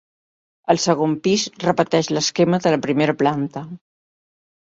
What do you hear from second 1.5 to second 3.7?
repeteix l'esquema de la primera planta.